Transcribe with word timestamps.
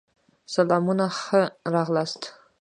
سلامونه 0.55 1.05
ښه 1.19 1.41
راغلاست 1.73 2.21